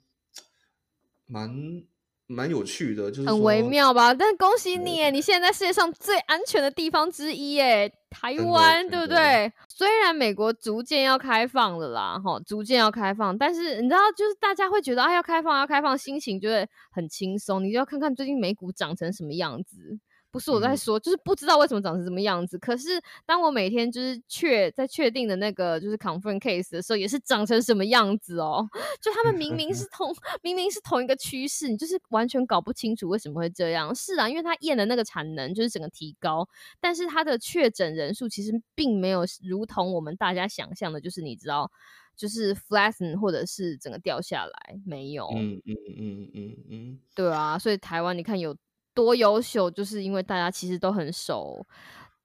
[1.26, 1.84] 蛮
[2.32, 4.14] 蛮有趣的，就是很微妙吧？
[4.14, 9.52] 但恭喜你耶，你现在在世界上最安全的地方之一耶，台湾，对不对？
[9.68, 17.64] 虽然美国逐渐要开放了啦，哈，逐渐要开放，但是你知道，就是大家会觉得啊，要开放，要开放，心情就会很轻松。
[17.64, 20.00] 你就要看看最近美股涨成什么样子。
[20.32, 22.58] 不是我在嗯说，就是不知道为什么长成什么样子。
[22.58, 28.68] 可是当我每天就是确在确定的那个就是 confirm case 的时候，也是长成什么样子哦。
[29.02, 33.94] 就他们明明是同明明是同一个趋势，你就是完全搞不清楚为什么会这样。
[33.94, 36.48] 是啊，因为他验的那个产能就是整个提高，
[36.80, 41.70] 但是他的确诊人数其实并没有如同我们大家想象的，就是你知道，
[42.16, 45.28] 就是 flatten 或者是整个掉下来，没有。
[45.36, 48.56] 嗯嗯嗯嗯嗯，对啊，所以台湾你看有
[48.94, 51.66] 多优秀，就是因为大家其实都很守，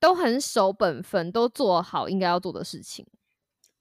[0.00, 3.06] 都很守本分，都做好应该要做的事情。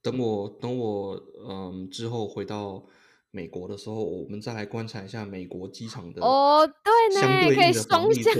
[0.01, 1.19] 等我等我
[1.49, 2.83] 嗯之后回到
[3.35, 8.33] 美国的时候，我们再来观察一下美国机场的哦，对相呢，可以双向，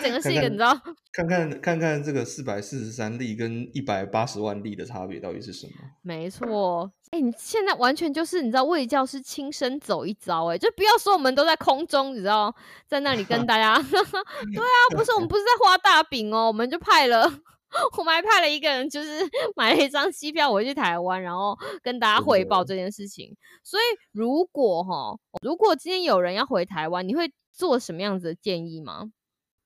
[0.00, 0.72] 整个是看一个你知道，
[1.12, 5.72] 看看看看这个四百四十三例跟一百八十万例的差别到底是什么？
[6.02, 6.92] 没错。
[7.10, 12.54] 哎、你现在完全就是你知道卫教师亲身走一遭、哎，就不要说我们都在空中，你知道，
[12.86, 17.30] 在那里跟大家， 对啊，不是我们不是在画大饼哦，我们就派了。
[17.98, 19.20] 我们还派了一个人，就是
[19.56, 23.36] 买了一张机票回去台湾，然后跟大家汇报这件事情。
[23.62, 23.82] 所以，
[24.12, 29.12] 如果哈，如果今天有人要回台湾，你会做什么样子的建议吗？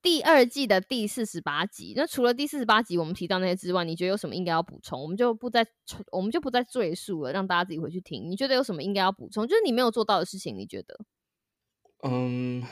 [0.03, 5.03] 第二季的第四十八集，那除了第四十八集我们提到那些之外，你觉得有什么应该要补充？
[5.03, 5.67] 我们就不再
[6.13, 8.31] 我们就不再赘述了，让大家自己回去听。
[8.31, 9.49] 你觉得有什么应该要补充？
[9.49, 10.97] 就是你没有做到的事情，你觉得？
[12.05, 12.63] 嗯，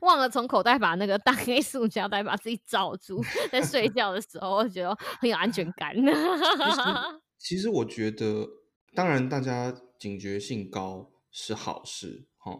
[0.00, 5.94] 忘了从口袋把那个大黑塑胶袋把自己罩住，在睡觉的时候，我觉得很有安全感。
[7.38, 8.48] 其实我觉得，
[8.94, 12.52] 当然大家警觉性高是好事哈，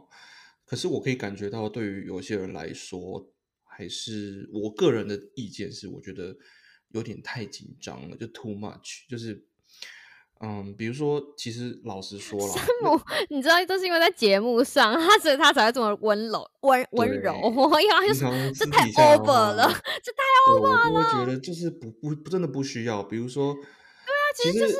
[0.65, 3.31] 可是我可以感觉到，对于有些人来说，
[3.65, 6.37] 还是我个人的意见是，我觉得
[6.89, 9.47] 有点太紧张了，就 too much，就是。
[10.41, 17.33] 嗯，比如说，其实老实说了，山姆，你知道，都是因为在节目上，他所以他才会这么温柔、温温柔。
[17.33, 23.03] 对因为他就平说常私这太 over 了，这太 over 了我觉得就是不不不真的不需要。
[23.03, 24.75] 比如说，对啊，其实就是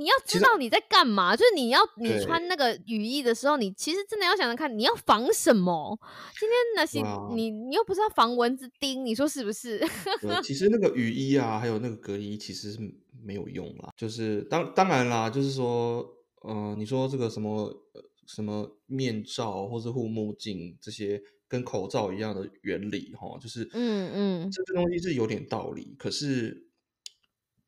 [0.00, 5.98] 你要知道你在干嘛，就是你要你穿那个雨衣的时候，你其实真的要想想看，你要防什么。
[6.38, 9.78] 今天那些、啊你你又不是要防蚊子叮，你说是不是？
[10.22, 12.78] 对，其实那个雨衣啊，还有那个隔离衣，其实是
[13.22, 13.92] 没有用啦。
[13.94, 16.02] 就是当当然啦，就是说，
[16.40, 25.94] 呃，你说这个什么呃什么面罩或是护目镜这些，跟口罩一样的原理哈，就是嗯嗯这个东西是有点道理。
[25.98, 26.66] 可是，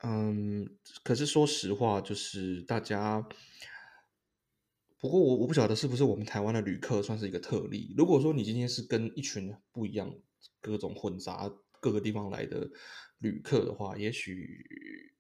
[0.05, 0.69] 嗯，
[1.05, 3.27] 可是说实话，就是大家。
[4.99, 7.93] 不过我我不晓得是不是我们台湾的旅客算是一个特例。
[7.99, 10.15] 如果说你今天是跟一群不一样、
[10.61, 12.71] 各种混杂各个地方来的
[13.19, 15.13] 旅客的话，也许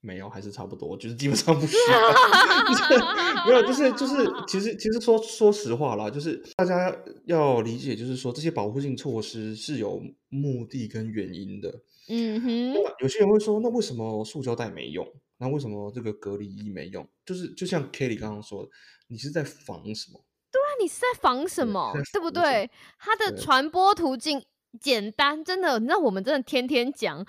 [0.00, 2.12] 没有，还是差不多，就是基本上不需要。
[2.68, 2.98] 就是
[3.46, 6.94] 没有，就是就是，其实其实说说实话啦，就是大家
[7.26, 11.82] 要理解，就是说这些保护性措施是有目的跟原因的。
[12.08, 15.06] 嗯哼，那有些人会说，那为什么塑胶袋没用？
[15.38, 17.08] 那为什么这个隔离衣没用？
[17.24, 18.70] 就是就像 Kelly 刚刚说的，
[19.08, 20.24] 你是在防什么？
[20.50, 22.00] 对啊你是在防什么在？
[22.14, 22.70] 对不对？
[22.98, 24.44] 它的传播途径
[24.80, 27.24] 简单，真的，你知道我们真的天天讲，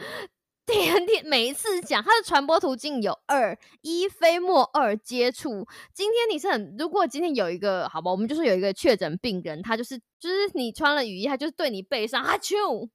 [0.66, 5.68] 天天每一次讲它的传播途径有二一飞沫，二接触。
[5.94, 12.90] 今天你是很，如果今天有一个，好吧，我们就是有一个确诊病人，他就是就是你穿了雨衣，他就是对你背上啊啾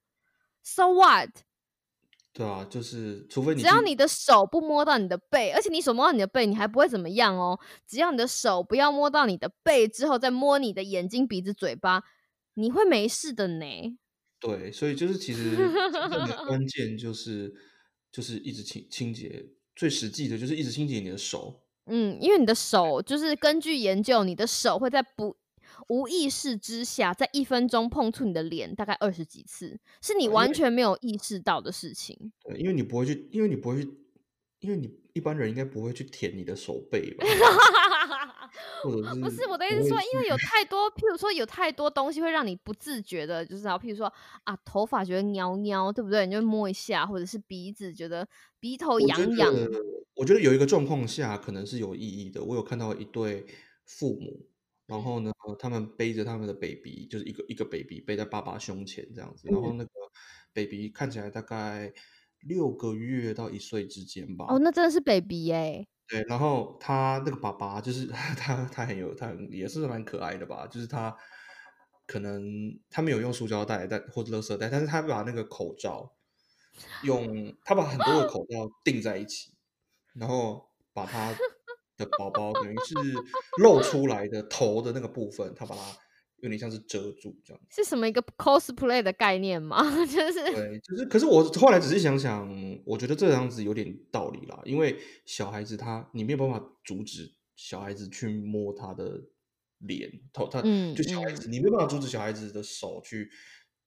[0.63, 1.29] ，so what？
[2.37, 7.57] 对啊，就是除非你只要你的手不摸到你的背，而且你手摸到你的背，你还不会怎么样哦。
[7.87, 12.03] 只要你的手不要摸到你的背之后，再摸你的眼睛、鼻子、嘴巴，
[12.55, 13.65] 你会没事的呢。
[14.37, 15.55] 对，所以就是其实
[16.45, 17.55] 关键就是
[18.11, 21.63] 就是一直清清洁，最实际的就是一直清洁你的手。
[21.85, 25.37] 嗯，因为你的手就是根据研究，你的手会在不
[25.87, 32.31] 无意识之下，在一分钟碰触你的脸大概二十几次，是你完全没有意识到的事情。
[32.43, 33.89] 对，因为你不会去，因为你不会去，
[34.59, 37.25] 因为你一般人应该不会去舔你的手背吧？
[38.85, 44.11] 是不是我的意思说，因为有太多，譬如说有太多东西会让你不自觉的，就是啊，譬如说
[44.43, 46.25] 啊，头发觉得喵喵，对不对？
[46.25, 48.25] 你就摸一下，或者是鼻子觉得
[48.59, 49.53] 鼻头痒痒，
[50.15, 52.41] 我觉得有一个状况下可能是有意义的。
[52.43, 53.45] 我有看到一对
[53.83, 54.45] 父母，
[54.87, 59.77] 然后呢，他们背着他们的 baby，就是一个一个 baby 背在爸爸胸前这样子，然后嗯。
[59.77, 59.89] 那个
[60.53, 61.91] baby 看起来大概
[62.41, 64.45] 六个月到一岁之间吧。
[64.49, 68.05] 哦，那真的是 baby 哎、对，然后他那个爸爸就是
[68.37, 71.15] 他，他很有，他很也是蛮可爱的吧，就是他
[72.05, 72.43] 可能
[72.89, 76.15] 他没有用塑胶袋，但或者垃圾袋，但是他把那个口罩
[77.03, 79.51] 用，他把很多的口罩 钉在一起，
[80.13, 81.35] 然后把他
[81.97, 82.95] 的宝宝等于是
[83.57, 85.81] 露出来的头的那个部分，他把它
[86.41, 87.61] 有点像是遮住这样。
[87.69, 89.81] 是什么一个 cosplay 的概念吗？
[90.05, 92.47] 就是对，就是，可是我后来仔细想想，
[92.85, 99.21] 我觉得这样子有点道理啦，因为小孩子他你没有办法阻止小孩子去摸他的
[99.79, 103.29] 脸头，他嗯就小孩子，你没有办法阻止小孩子的手去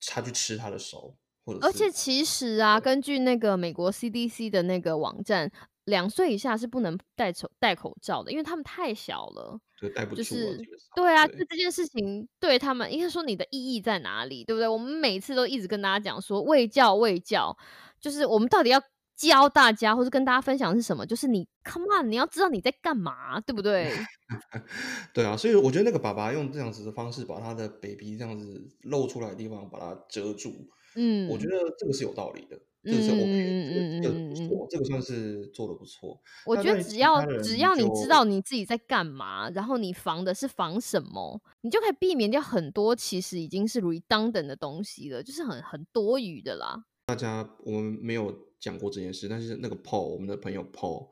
[0.06, 1.16] 他去吃他的手，
[1.60, 5.50] 而且其实啊，根据那个美国 CDC 的那个网站，
[5.88, 9.58] 两岁以下是不能戴口戴口罩的，因为他们太小了。
[9.80, 10.64] 就戴不住了，就是
[10.96, 14.66] 对啊，对就这件事情对他们应该说你的意义在哪里，对不对？
[14.66, 17.56] 我们每次都一直跟大家讲说卫教卫教，
[18.00, 18.82] 就是我们到底要
[19.14, 21.06] 教大家或是跟大家分享是什么？
[21.06, 23.92] 就是你 come on，你要知道你在干嘛，对不对？
[25.14, 30.52] 对啊，所以我觉得那个爸爸用这样子的方式把他的 baby 这样子露出来的地方把它遮住，
[30.96, 36.20] 嗯，我觉得这个是有道理的，这个是 OK，嗯嗯嗯嗯嗯不错，这个算是做的不错。
[36.46, 46.84] 我觉得只要只要你知就道你自己在干嘛，然后你防的是防什么，你就可以避免掉很多其实已经是 redundant 的东西了，就是很很多余的啦。
[47.06, 51.08] 大家我们没有讲过这件事，但是那个 Paul，我们的朋友 Paul，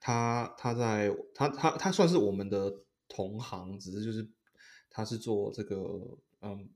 [0.00, 2.72] 他他在他他他算是我们的
[3.08, 4.28] 同行，只是就是
[4.90, 5.76] 他是做这个
[6.40, 6.68] 嗯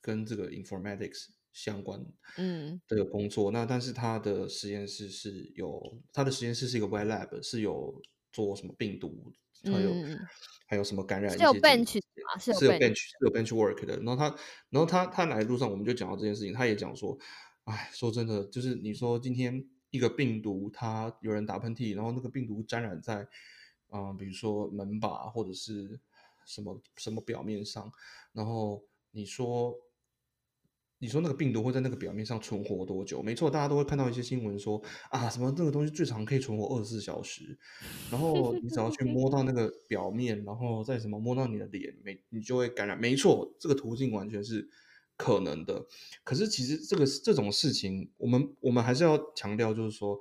[0.00, 2.04] 跟这个 informatics 相关
[2.36, 5.80] 嗯的工作，那但是他的实验室是有
[6.12, 9.92] 他的实验室是一个 wet lab，是有做什么病毒，还有、
[10.66, 12.00] 还有什么感染是有一些检 bench？
[12.40, 13.96] 是有 bench 是有 bench work 的。
[13.98, 14.24] 然后他，
[14.70, 17.16] 然后他他来的路上，我们就讲到这件事情，他也讲说，
[17.62, 23.28] 哎，说真的，就是你说今天一个病毒，它有人打喷嚏，然后那个病毒沾染在，
[23.92, 26.00] 嗯、比如说门把或者是
[26.44, 27.92] 什么什么表面上，
[28.32, 29.72] 然后你说。
[31.04, 33.22] 你说那个病毒会在那个表面上存活多久？
[33.22, 37.58] 没错，大家都会看到一些新闻说啊，什么这个东西最长可以存活二十四小时，
[38.10, 42.98] 然后你只要去摸到那个表面，然后再什么摸到你的脸，没你就会感染。
[42.98, 44.66] 没错，这个途径完全是
[45.18, 45.84] 可能的。
[46.24, 50.18] 可是其实这个这种事情，我们我们还是要强调，就是说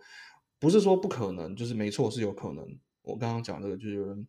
[0.60, 2.78] 不是说不可能，就是没错是有可能。
[3.04, 4.28] 我刚刚讲这个，就是有人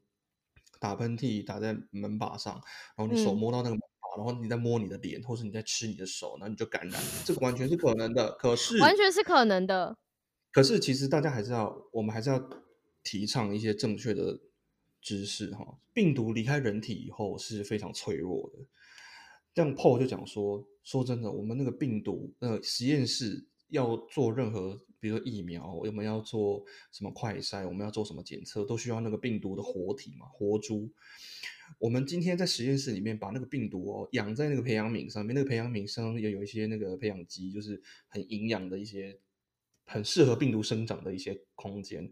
[0.78, 2.54] 打喷嚏打在门把上，
[2.96, 8.32] 然后你手嗯摸到那个门把，然后你在摸你的脸，或是你在吃你的手，然后你就感染了，这个完全是可能的。
[8.32, 9.96] 可是完全是可能的。
[10.52, 12.48] 可是其实大家还是要，我们还是要
[13.02, 14.38] 提倡一些正确的
[15.00, 15.78] 知识哈。
[15.92, 18.58] 病毒离开人体以后是非常脆弱的。
[19.54, 30.90] 像 Paul 就讲说，说真的，我们那个病毒，呃，实验室要做任何，比如说疫苗，我们要做什么快筛，我们要做什么检测，都需要那个病毒的活体嘛，活株。
[31.78, 39.18] 我们今天在实验室里面把那个病毒哦养在那个培养皿上面，那个培养皿上也有一些那个培养基，就是很营养的一些，
[39.86, 42.10] 很适合病毒生长的一些空间。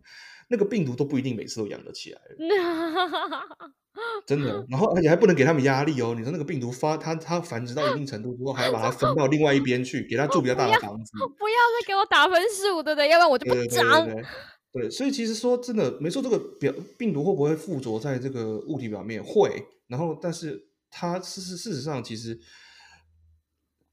[0.49, 2.21] 那个病毒都不一定每次都养得起来，
[4.27, 4.67] 真的。
[4.69, 6.15] 然后而且还不能给他们压力哦。
[6.15, 11.13] 你说那个病毒发它它繁殖到一定程度之后，还要把它 分到另外一边去，给它住比较大的房子。
[11.39, 13.09] 不要再给我打分数，对不对？
[13.09, 14.05] 要不然我就不对对对。
[14.05, 14.25] 对对
[14.73, 19.23] 对，所以其实说真的，没错，这个表病毒会不会附着在这个物体表面？
[19.23, 22.39] 会，然后但是它事实事实上其实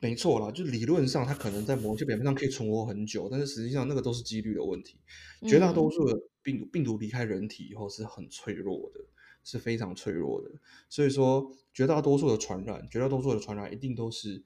[0.02, 4.98] 没错啦，就理论上它可能在某些表面上可以存活很久，但是实际上那个都是几率的问题。
[5.48, 9.02] 绝大多数的病毒病毒离开人体以后是很脆弱的，
[9.44, 10.50] 是非常脆弱的。
[10.88, 14.42] 所以说，绝大多数的传染，绝大多数的传染一定都是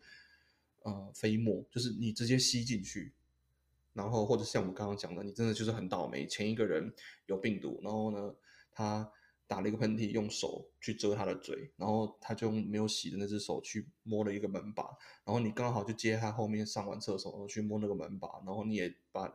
[0.82, 3.14] 呃飞沫，就是你直接吸进去。
[3.94, 6.92] 然后或者像我们刚刚讲的，你真的就是很倒霉，前一个人
[7.28, 8.34] 有病毒，然后呢，
[8.72, 9.08] 他
[9.54, 14.84] 打了一个喷嚏，用手去遮他的嘴，然后他就用没有洗的那只手去摸了一个门把，
[15.24, 19.28] 然后你刚好就接他后面上完厕所然后去摸那个门把，然后你也把，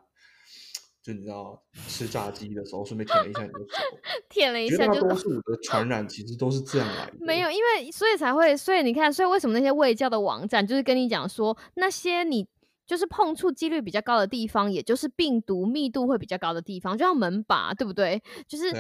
[1.01, 3.67] 就你知道吃炸鸡的时候顺便舔了一下你的手，
[4.29, 7.17] 舔了一绝大下就多数的传染其实都是这样来的。
[7.25, 12.45] 没有，因为所以才会，所以你看，所以为什么那些卫教的网站就是跟你讲说，那些你
[12.85, 18.21] 就是碰触几率比较高的地方，也就是病毒密度会比较高的地方，就像门把，对不对？
[18.49, 18.73] 就是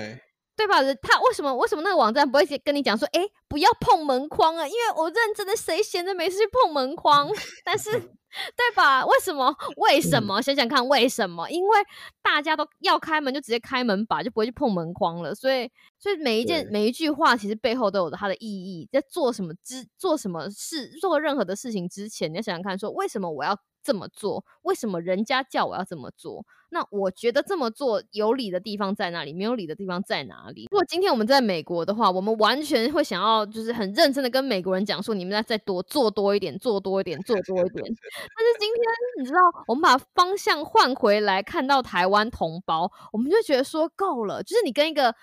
[0.58, 0.82] 对对吧？
[1.00, 4.66] 他为什么为什么那个网站不会跟你讲说，哎，不要碰门框啊？
[4.66, 7.30] 因为我认真的，谁闲着没事去碰门框？
[7.64, 9.06] 但是对吧？
[9.06, 9.54] 为什么？
[9.76, 10.42] 为什么？
[10.42, 11.48] 想想看，为什么？
[11.48, 11.78] 因为
[12.20, 15.32] 大家都要开门，就直接开门把，就不会去碰门框了。
[15.32, 18.88] 所以，所以每一件每一句话，其实背后都有它的意义。
[18.92, 24.44] 在做什么之做什么事，做任何的事情之前，你要想想看，说为什么我要这么做？
[24.62, 26.44] 为什么人家叫我要这么做？
[26.70, 29.32] 那我觉得这么做有理的地方在哪里？
[29.32, 30.68] 没有理的地方在哪里？
[30.70, 37.84] 如果今天我们在美国的话，我们完全会想要就是很认真的跟美国人讲说，你们要再多做多一点，做多一点，做多一点。
[38.36, 38.82] 但是今天
[39.18, 44.42] 你知道，我们把方向换回来，看到台湾同胞，我们就觉得说够了。
[44.42, 45.14] 就是你跟一个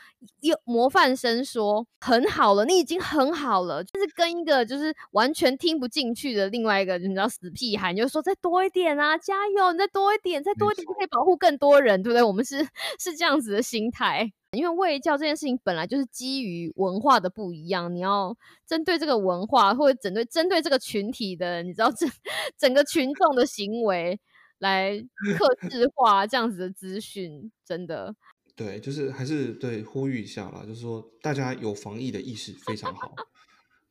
[0.41, 11.34] 有模范生说很好了，你已经很好了，就是跟一个就是完全听不进去的另外一个你知道死屁孩，你就说再多一点啊，加油，你再多一点，再多一点就可以保护。
[11.35, 12.23] 更多人，对不对？
[12.23, 12.63] 我们是
[12.99, 22.09] 是这样子的心态，因为卫教这件事情本来就是基于文化的不一样，你要针对这个文化，或者针对针对这个群体的，你知道整
[22.57, 24.19] 整个群众的行为
[24.59, 24.97] 来
[25.37, 28.15] 克制化这样子的资讯，真的
[28.55, 33.13] 对，就是还是对呼吁一下啦，就是说大家有防疫的意识非常好，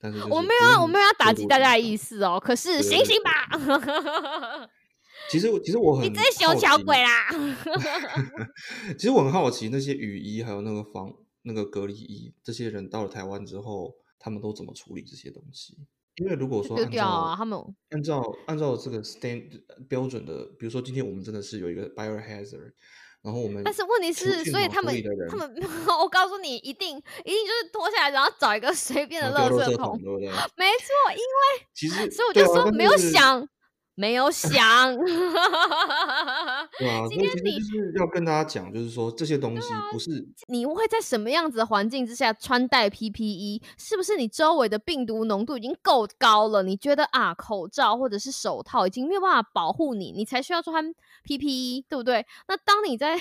[0.00, 4.70] 但是我没有我没有要打击大家的意思哦，可是醒醒吧。
[5.30, 7.28] 其实，其实我很你这小巧鬼啦！
[8.98, 11.12] 其实我很好奇，那些雨衣还有那个防
[11.42, 15.78] 那个隔离衣，这些人到了台湾之后，他们都怎么处理这些东西？
[16.16, 17.58] 因为如果说按照他们
[17.90, 19.42] 按照按照这个 stand
[19.88, 22.72] 标准的，比如说今天我们真的是有一个 biohazard，
[23.20, 24.94] 然后我们但是问题是，所以他们
[25.28, 25.52] 他们
[26.00, 30.28] 我告诉你，一定一定就是脱下来，然后找一个随便的垃圾桶，对不对？
[30.56, 33.48] 没错，因为其实所以我就说没有想。
[33.96, 34.96] 没有想，
[36.78, 46.62] 对啊，今天你是要跟大家讲，就是说这些东西不是你会在什么样子的环境之下穿戴 PPE，是不是你周围的病毒浓度已经够高了？
[46.64, 50.92] 你觉得啊，口罩或者是手套已经没有办法保护你，你才需要穿
[51.24, 52.26] PPE，对不对？
[52.48, 53.16] 那当你在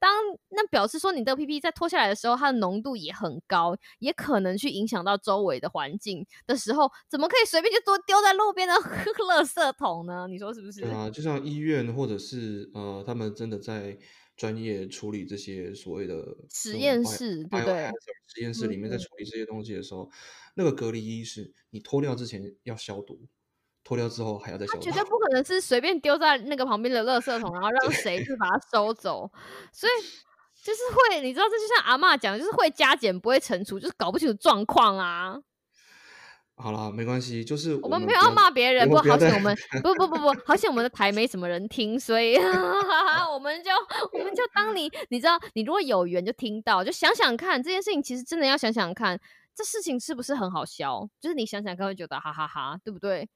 [0.00, 0.12] 当
[0.50, 8.74] 那表示说你的 PP 在脱下来的时候，它的浓度也很高，也可能去影响到周围的环境的时候，怎么可以随便就多丢在路边的
[9.28, 10.26] 垃圾桶呢？
[10.28, 10.80] 你说是不是？
[10.80, 13.98] 对啊，就像医院或者是呃，他们真的在
[14.36, 17.90] 专业处理这些所谓的实验室，对不对？
[18.34, 20.10] 实验室里面在处理这些东西的时候，
[20.54, 23.26] 那个隔离衣是你脱掉之前要消毒。
[23.86, 29.30] 脱掉之后还要再消毒，绝对不可能是随便丢在那个旁边的垃圾桶，然后让谁去把它收走。
[29.72, 29.92] 所以
[30.60, 35.38] 就是会，你知道，这就像阿妈讲，就是会加减不会乘除，就是搞不清楚状况啊。
[36.56, 42.34] 好了，没关系，就是我们没有要骂别人，不好险我们 不不不不，好险我们的台没什么人听，所以
[43.30, 43.70] 我们就
[44.12, 49.20] 我们就当你你知道，你如果有缘就听到，就想想看这件事情，其实真的要想想看，
[49.54, 51.08] 这事情是不是很好笑？
[51.20, 53.28] 就是你想想看，会觉得哈哈哈，对不对？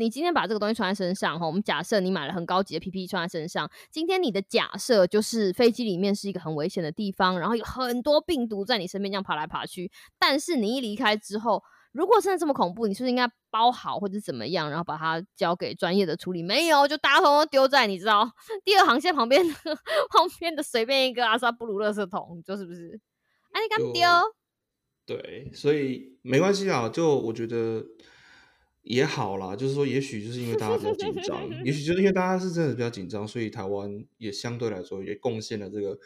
[0.00, 9.92] 你今天把这个东西穿在身上哈，我们假设你买了很高级的 PP 穿在身上，今天你的假设就是飞机里面是一个很危险的地方，然后有很多病毒在你身边这样爬来爬去。
[10.18, 16.42] 但是你一离开之后，如果真的这么恐怖，你是不是应该包好或者怎么样，然后把它交给专业的处理？
[16.42, 18.32] 没有，就大家通通丢在你知道
[18.64, 22.98] 第二航线旁边旁边的随便一个阿萨布鲁垃圾桶，你说是不是？
[23.52, 24.08] 哎，你敢丢？
[25.04, 27.84] 对，所以没关系啊，就我觉得。
[28.90, 35.96] 也好啦，就是说，也许就是因为大家比较紧张，也许就是因为大家是真的比较紧张，所以台湾也相对来说也贡献了这个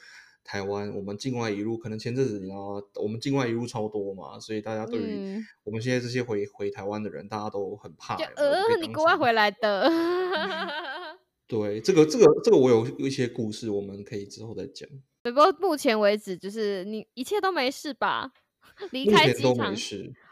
[0.45, 8.16] 台湾我们境外一路，可能前阵子你知道，我们境外一路超多嘛，所以大家对于我们现在这些回回台湾的人，大家都很怕。
[8.16, 9.91] 呃，你国外回来的？
[11.49, 14.87] 对，这个这个这个我有一些故事，我们可以之后再讲。
[15.22, 18.32] 不过目前为止，就是你一切都没事吧？
[18.91, 19.74] 离开机场，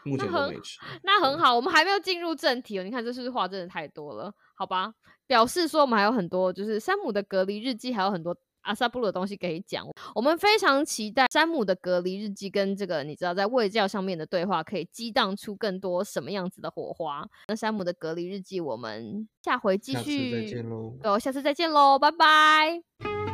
[0.05, 1.55] 目前都没事，那很好。
[1.55, 2.83] 我们还没有进入正题哦。
[2.83, 4.93] 你看，这是不是话真的太多了，好吧？
[5.25, 9.85] 表示说我们还有很多，就是山姆的隔离日记，还有很多阿萨布鲁的东西可以讲。
[10.13, 17.25] 我们非常期待山姆的隔离日记跟这个你知道在卫教上面的对话，可以激荡出更多什么样子的火花。
[17.47, 20.93] 那山姆的隔离日记，我们下回继续，再见喽！
[21.03, 23.32] 哦，下次再见喽，拜拜。